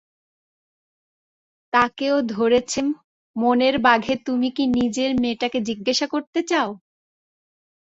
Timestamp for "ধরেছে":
2.31-2.79